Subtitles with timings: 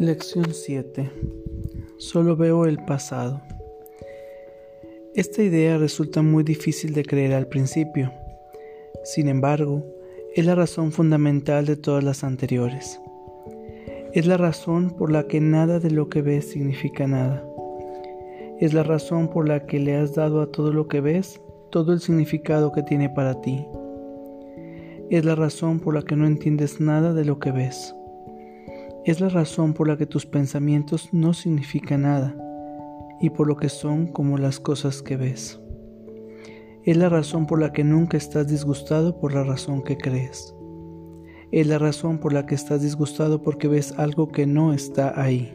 [0.00, 1.10] Lección 7.
[1.98, 3.42] Solo veo el pasado.
[5.14, 8.10] Esta idea resulta muy difícil de creer al principio.
[9.04, 9.84] Sin embargo,
[10.34, 12.98] es la razón fundamental de todas las anteriores.
[14.14, 17.44] Es la razón por la que nada de lo que ves significa nada.
[18.58, 21.92] Es la razón por la que le has dado a todo lo que ves todo
[21.92, 23.66] el significado que tiene para ti.
[25.10, 27.94] Es la razón por la que no entiendes nada de lo que ves.
[29.06, 32.36] Es la razón por la que tus pensamientos no significan nada
[33.18, 35.58] y por lo que son como las cosas que ves.
[36.84, 40.54] Es la razón por la que nunca estás disgustado por la razón que crees.
[41.50, 45.50] Es la razón por la que estás disgustado porque ves algo que no está ahí.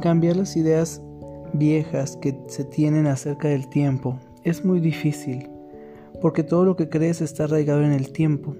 [0.00, 1.02] Cambiar las ideas
[1.52, 5.50] viejas que se tienen acerca del tiempo es muy difícil,
[6.20, 8.54] porque todo lo que crees está arraigado en el tiempo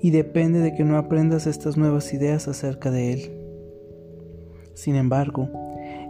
[0.00, 3.38] y depende de que no aprendas estas nuevas ideas acerca de Él.
[4.74, 5.48] Sin embargo,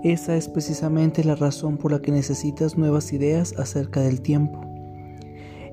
[0.04, 4.60] esa es precisamente la razón por la que necesitas nuevas ideas acerca del tiempo.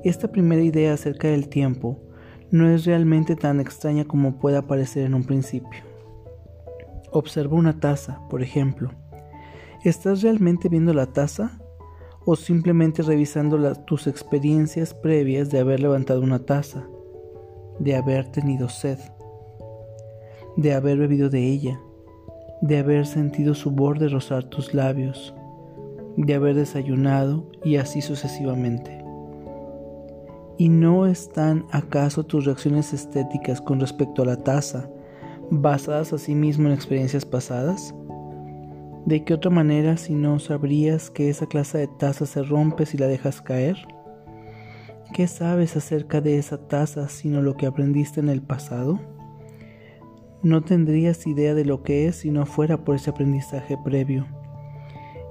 [0.04, 2.00] Esta primera idea acerca del tiempo
[2.52, 5.82] no es realmente tan extraña como pueda parecer en un principio.
[7.12, 8.92] Observa una taza, por ejemplo.
[9.84, 11.60] ¿Estás realmente viendo la taza
[12.26, 16.88] o simplemente revisando tus experiencias previas de haber levantado una taza?
[17.80, 19.00] De haber tenido sed,
[20.58, 21.80] de haber bebido de ella,
[22.62, 25.36] de haber sentido su borde rozar tus labios,
[26.18, 29.04] de haber desayunado y así sucesivamente.
[30.58, 34.90] ¿Y no están acaso tus reacciones estéticas con respecto a la taza
[35.52, 37.94] basadas a sí mismo en experiencias pasadas?
[39.06, 42.98] ¿De qué otra manera si no sabrías que esa clase de taza se rompe si
[42.98, 43.78] la dejas caer?
[45.14, 49.00] ¿Qué sabes acerca de esa taza sino lo que aprendiste en el pasado?
[50.44, 54.28] No tendrías idea de lo que es si no fuera por ese aprendizaje previo.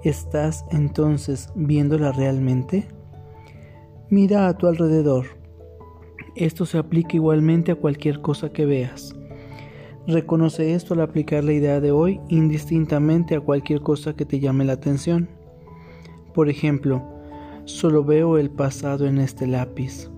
[0.03, 2.89] ¿Estás entonces viéndola realmente?
[4.11, 5.27] Mira a tu alrededor.
[6.37, 9.15] Esto se aplica igualmente a cualquier cosa que veas.
[10.07, 14.65] Reconoce esto al aplicar la idea de hoy indistintamente a cualquier cosa que te llame
[14.65, 15.29] la atención.
[16.35, 17.14] Por ejemplo,
[17.67, 20.11] Solo veo el pasado en este lápiz.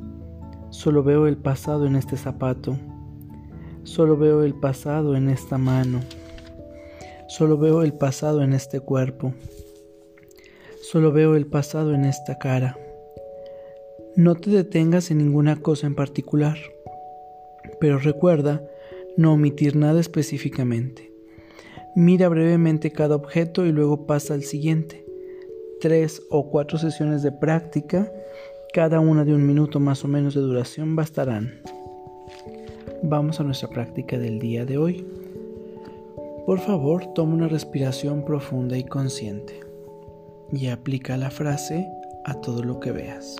[0.70, 2.76] Solo veo el pasado en este zapato.
[3.84, 6.00] Solo veo el pasado en esta mano.
[7.28, 9.32] Solo veo el pasado en este cuerpo.
[10.82, 12.76] Solo veo el pasado en esta cara.
[14.16, 16.58] No te detengas en ninguna cosa en particular,
[17.78, 18.60] pero recuerda
[19.16, 21.12] no omitir nada específicamente.
[21.94, 25.05] Mira brevemente cada objeto y luego pasa al siguiente
[25.80, 28.10] tres o cuatro sesiones de práctica,
[28.72, 31.60] cada una de un minuto más o menos de duración, bastarán.
[33.02, 35.06] Vamos a nuestra práctica del día de hoy.
[36.46, 39.60] Por favor, toma una respiración profunda y consciente
[40.52, 41.88] y aplica la frase
[42.24, 43.36] a todo lo que veas.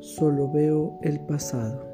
[0.00, 1.86] Solo veo el pasado.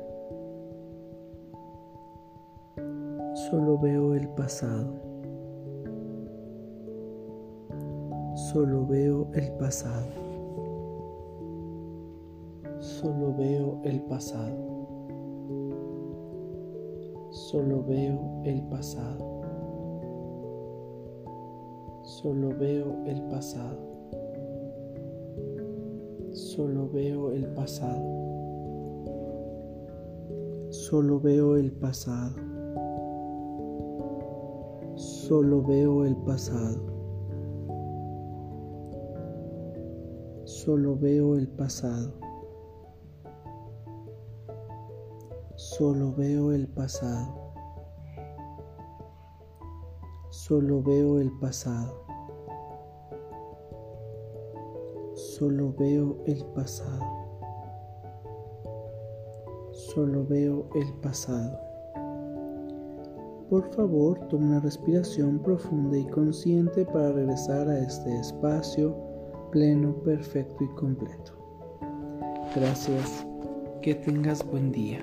[3.50, 5.06] Solo veo el pasado.
[8.56, 10.06] Solo veo el pasado.
[12.81, 14.56] Solo veo el pasado.
[17.28, 19.43] Solo veo el pasado.
[22.03, 23.77] Solo veo el pasado.
[26.33, 28.09] Solo veo el pasado.
[30.71, 32.37] Solo veo el pasado.
[34.95, 36.96] Solo veo el pasado.
[40.47, 42.12] Solo veo el pasado.
[45.57, 47.53] Solo veo el pasado.
[50.31, 52.01] Solo veo el pasado.
[55.15, 57.03] Solo veo el pasado.
[59.72, 61.59] Solo veo el pasado.
[63.51, 69.16] Por favor, toma una respiración profunda y consciente para regresar a este espacio
[69.57, 71.33] pleno, perfecto y completo.
[72.55, 73.27] Gracias.
[73.81, 75.01] Que tengas buen día.